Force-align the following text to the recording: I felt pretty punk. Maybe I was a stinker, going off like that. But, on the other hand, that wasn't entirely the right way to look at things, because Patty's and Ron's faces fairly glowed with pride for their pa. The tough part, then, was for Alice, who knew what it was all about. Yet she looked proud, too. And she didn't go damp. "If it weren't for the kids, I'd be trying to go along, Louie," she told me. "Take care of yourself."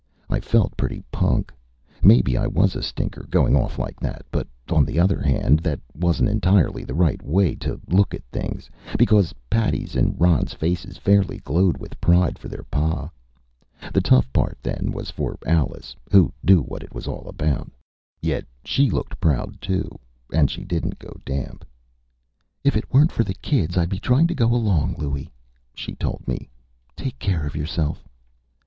I 0.31 0.39
felt 0.39 0.75
pretty 0.75 1.03
punk. 1.11 1.53
Maybe 2.01 2.35
I 2.35 2.47
was 2.47 2.75
a 2.75 2.81
stinker, 2.81 3.27
going 3.29 3.55
off 3.55 3.77
like 3.77 3.99
that. 3.99 4.25
But, 4.31 4.47
on 4.67 4.83
the 4.83 4.99
other 4.99 5.21
hand, 5.21 5.59
that 5.59 5.79
wasn't 5.93 6.29
entirely 6.29 6.83
the 6.83 6.95
right 6.95 7.21
way 7.21 7.53
to 7.57 7.79
look 7.87 8.15
at 8.15 8.23
things, 8.31 8.67
because 8.97 9.31
Patty's 9.47 9.95
and 9.95 10.19
Ron's 10.19 10.55
faces 10.55 10.97
fairly 10.97 11.37
glowed 11.37 11.77
with 11.77 12.01
pride 12.01 12.39
for 12.39 12.47
their 12.47 12.63
pa. 12.63 13.11
The 13.93 14.01
tough 14.01 14.25
part, 14.33 14.57
then, 14.63 14.91
was 14.91 15.11
for 15.11 15.37
Alice, 15.45 15.95
who 16.11 16.33
knew 16.41 16.63
what 16.63 16.81
it 16.81 16.95
was 16.95 17.05
all 17.07 17.27
about. 17.29 17.71
Yet 18.23 18.47
she 18.65 18.89
looked 18.89 19.21
proud, 19.21 19.61
too. 19.61 19.99
And 20.33 20.49
she 20.49 20.63
didn't 20.63 20.97
go 20.97 21.13
damp. 21.23 21.63
"If 22.63 22.75
it 22.75 22.91
weren't 22.91 23.11
for 23.11 23.23
the 23.23 23.35
kids, 23.35 23.77
I'd 23.77 23.87
be 23.89 23.99
trying 23.99 24.25
to 24.29 24.33
go 24.33 24.47
along, 24.47 24.95
Louie," 24.97 25.31
she 25.75 25.93
told 25.93 26.27
me. 26.27 26.49
"Take 26.95 27.19
care 27.19 27.45
of 27.45 27.55
yourself." 27.55 28.03